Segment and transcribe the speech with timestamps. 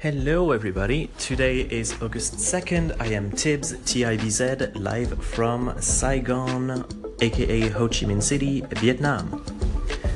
[0.00, 1.10] Hello, everybody.
[1.18, 2.94] Today is August 2nd.
[3.00, 6.84] I am Tibbs, TIBZ, live from Saigon,
[7.20, 9.44] aka Ho Chi Minh City, Vietnam.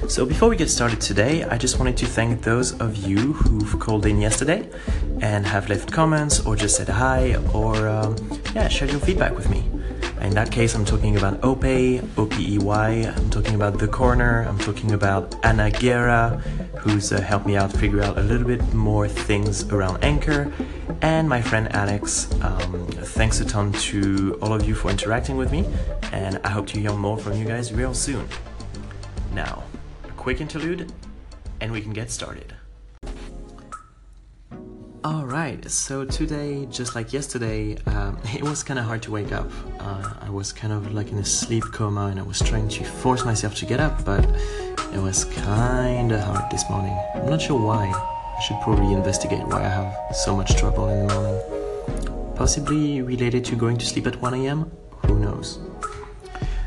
[0.08, 3.80] So, before we get started today, I just wanted to thank those of you who've
[3.80, 4.70] called in yesterday
[5.20, 8.14] and have left comments or just said hi or, um,
[8.54, 9.71] yeah, shared your feedback with me.
[10.22, 14.92] In that case, I'm talking about OPE, OPEY, I'm talking about The Corner, I'm talking
[14.92, 16.40] about Anna Guerra,
[16.78, 20.52] who's uh, helped me out figure out a little bit more things around Anchor,
[21.02, 22.30] and my friend Alex.
[22.40, 25.66] Um, thanks a ton to all of you for interacting with me,
[26.12, 28.28] and I hope to hear more from you guys real soon.
[29.34, 29.64] Now,
[30.04, 30.92] a quick interlude,
[31.60, 32.54] and we can get started.
[35.04, 39.50] Alright, so today, just like yesterday, um, it was kind of hard to wake up.
[39.80, 42.84] Uh, I was kind of like in a sleep coma and I was trying to
[42.84, 44.24] force myself to get up, but
[44.94, 46.96] it was kind of hard this morning.
[47.16, 47.86] I'm not sure why.
[47.86, 52.36] I should probably investigate why I have so much trouble in the morning.
[52.36, 54.70] Possibly related to going to sleep at 1 am?
[55.06, 55.58] Who knows?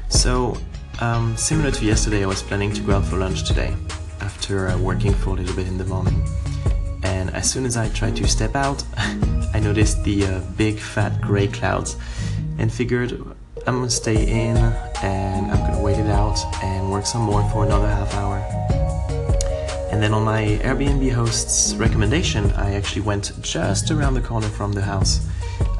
[0.09, 0.57] So,
[0.99, 3.73] um, similar to yesterday, I was planning to go out for lunch today
[4.19, 6.21] after uh, working for a little bit in the morning
[7.25, 8.83] and as soon as I tried to step out,
[9.53, 11.97] I noticed the uh, big fat gray clouds
[12.59, 13.13] and figured
[13.65, 14.57] I'm gonna stay in
[15.01, 18.37] and I'm gonna wait it out and work some more for another half hour.
[19.91, 24.73] And then on my Airbnb host's recommendation, I actually went just around the corner from
[24.73, 25.27] the house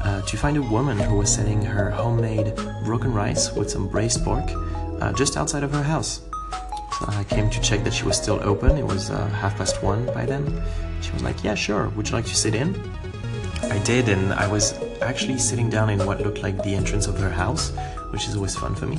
[0.02, 4.24] uh, to find a woman who was selling her homemade broken rice with some braised
[4.24, 4.50] pork
[5.00, 6.25] uh, just outside of her house.
[7.02, 8.76] I came to check that she was still open.
[8.78, 10.62] It was uh, half past one by then.
[11.02, 11.88] She was like, Yeah, sure.
[11.90, 12.74] Would you like to sit in?
[13.64, 17.18] I did, and I was actually sitting down in what looked like the entrance of
[17.18, 17.72] her house,
[18.10, 18.98] which is always fun for me.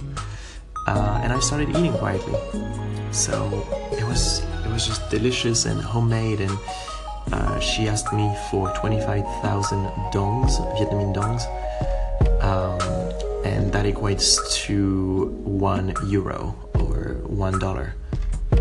[0.88, 2.38] Uh, and I started eating quietly.
[3.12, 6.42] So it was it was just delicious and homemade.
[6.42, 6.58] And
[7.32, 11.44] uh, she asked me for twenty five thousand dongs, Vietnamese dongs,
[12.44, 12.80] um,
[13.46, 16.56] and that equates to one euro
[16.98, 17.96] or one dollar.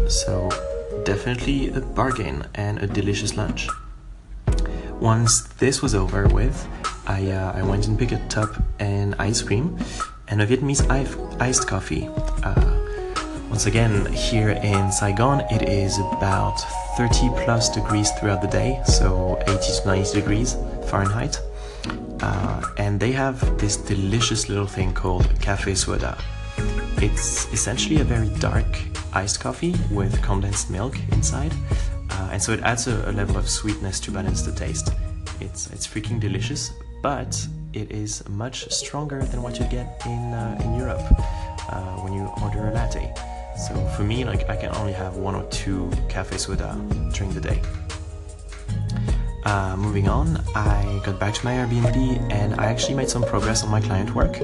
[0.09, 0.51] So
[1.05, 3.69] definitely a bargain and a delicious lunch.
[5.01, 6.69] Once this was over with,
[7.07, 9.79] I, uh, I went and picked a tub and ice cream
[10.29, 10.83] and a Vietnamese
[11.41, 12.09] iced coffee.
[12.43, 12.77] Uh,
[13.49, 16.59] once again, here in Saigon, it is about
[16.97, 20.57] 30 plus degrees throughout the day, so 80 to 90 degrees
[20.89, 21.41] Fahrenheit.
[22.21, 26.15] Uh, and they have this delicious little thing called Cafe Sua Da.
[26.99, 28.67] It's essentially a very dark
[29.13, 31.53] iced coffee with condensed milk inside,
[32.11, 34.91] uh, and so it adds a, a, level of sweetness to balance the taste.
[35.41, 40.59] It's it's freaking delicious, but it is much stronger than what you get in uh,
[40.65, 41.05] in Europe
[41.69, 43.13] uh, when you order a latte.
[43.57, 46.75] So for me, like I can only have one or two cafe sua da
[47.13, 47.61] during the day.
[49.47, 53.63] Uh, moving on, I got back to my Airbnb and I actually made some progress
[53.63, 54.43] on my client work.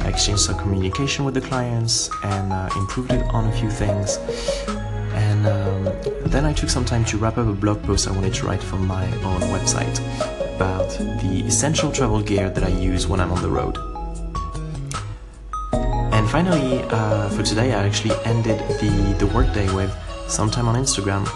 [0.00, 4.16] I exchanged some communication with the clients and uh, improved it on a few things.
[5.12, 5.84] And um,
[6.24, 8.62] then I took some time to wrap up a blog post I wanted to write
[8.62, 10.00] for my own website
[10.56, 10.88] about
[11.20, 13.76] the essential travel gear that I use when I'm on the road.
[16.14, 19.94] And finally, uh, for today, I actually ended the, the workday with
[20.28, 21.28] some time on Instagram.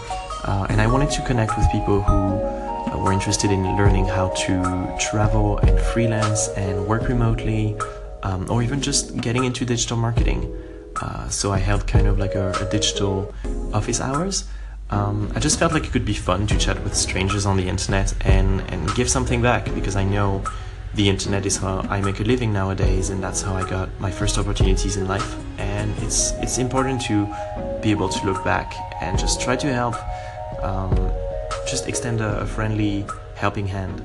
[0.43, 2.64] Uh, and I wanted to connect with people who
[2.99, 7.75] were interested in learning how to travel and freelance and work remotely,
[8.23, 10.53] um, or even just getting into digital marketing.
[11.01, 13.33] Uh, so I held kind of like a, a digital
[13.73, 14.45] office hours.
[14.91, 17.67] Um, I just felt like it could be fun to chat with strangers on the
[17.67, 20.43] internet and, and give something back because I know
[20.93, 24.09] the internet is how I make a living nowadays, and that's how I got my
[24.09, 25.35] first opportunities in life.
[25.57, 27.27] And it's it's important to
[27.81, 29.95] be able to look back and just try to help
[30.63, 30.95] um,
[31.65, 33.05] just extend a, a friendly
[33.35, 34.01] helping hand.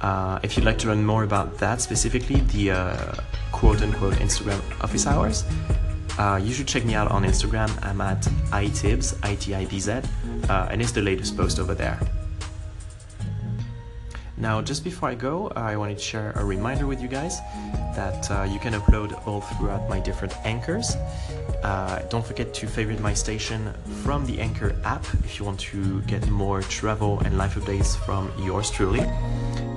[0.00, 3.14] Uh, if you'd like to learn more about that specifically, the uh,
[3.52, 5.44] quote unquote Instagram office hours,
[6.18, 7.70] uh, you should check me out on Instagram.
[7.84, 8.22] I'm at
[8.52, 9.92] itibz, I-T-I-B-Z,
[10.48, 11.98] uh, and it's the latest post over there.
[14.38, 17.40] Now, just before I go, I wanted to share a reminder with you guys
[17.94, 20.94] that uh, you can upload all throughout my different anchors.
[21.62, 23.72] Uh, don't forget to favorite my station
[24.02, 28.30] from the Anchor app if you want to get more travel and life updates from
[28.38, 29.00] yours truly.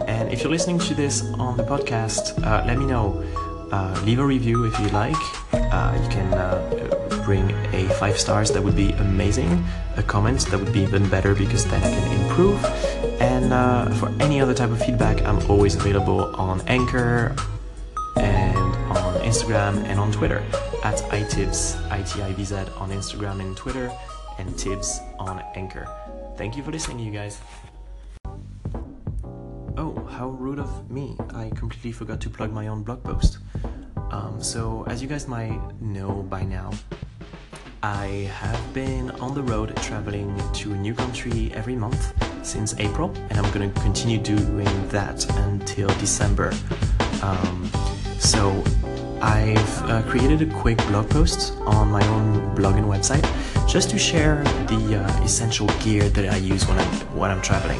[0.07, 3.23] And if you're listening to this on the podcast, uh, let me know.
[3.71, 5.15] Uh, leave a review if you like.
[5.53, 9.63] Uh, you can uh, bring a five stars, that would be amazing.
[9.97, 12.63] A comment, that would be even better because then I can improve.
[13.21, 17.35] And uh, for any other type of feedback, I'm always available on Anchor
[18.17, 18.57] and
[18.97, 20.43] on Instagram and on Twitter
[20.83, 23.91] at itibz, I-T-I-B-Z on Instagram and Twitter,
[24.39, 25.87] and Tibz on Anchor.
[26.37, 27.39] Thank you for listening, you guys.
[30.19, 31.15] How rude of me.
[31.33, 33.37] I completely forgot to plug my own blog post.
[34.11, 36.71] Um, so, as you guys might know by now,
[37.81, 42.01] I have been on the road traveling to a new country every month
[42.45, 46.51] since April, and I'm gonna continue doing that until December.
[47.21, 47.71] Um,
[48.19, 48.61] so,
[49.21, 53.25] I've uh, created a quick blog post on my own blog and website
[53.69, 57.79] just to share the uh, essential gear that I use when I'm when I'm traveling.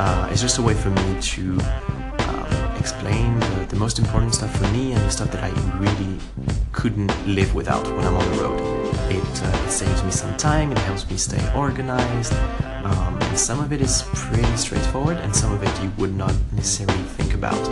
[0.00, 1.60] Uh, it's just a way for me to
[2.30, 6.16] um, explain the, the, most important stuff for me and the stuff that I really
[6.72, 8.60] couldn't live without when I'm on the road.
[9.10, 12.32] It, uh, it saves me some time, it helps me stay organized,
[12.82, 16.34] um, and some of it is pretty straightforward, and some of it you would not
[16.52, 17.62] necessarily think about.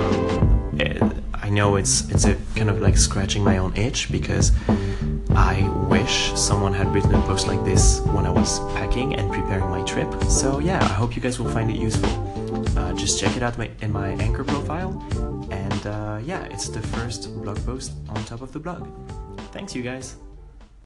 [0.00, 1.02] Um, it,
[1.48, 4.52] I know it's it's a kind of like scratching my own itch because
[5.30, 9.70] I wish someone had written a post like this when I was packing and preparing
[9.70, 10.12] my trip.
[10.24, 12.12] So yeah, I hope you guys will find it useful.
[12.76, 14.92] Uh, just check it out in my Anchor profile,
[15.50, 18.86] and uh, yeah, it's the first blog post on top of the blog.
[19.50, 20.16] Thanks, you guys.